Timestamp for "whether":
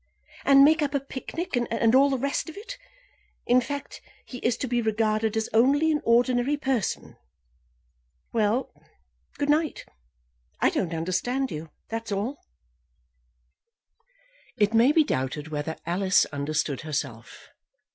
15.49-15.75